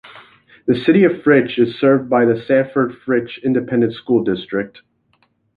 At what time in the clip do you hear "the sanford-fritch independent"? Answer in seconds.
2.25-3.93